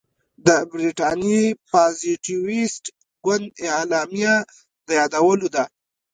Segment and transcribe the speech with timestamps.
[0.45, 2.83] د برټانیې پازیټویسټ
[3.25, 4.35] ګوند اعلامیه
[4.87, 5.63] د یادولو ده.